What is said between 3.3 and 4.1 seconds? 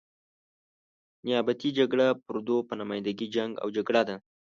جنګ او جګړه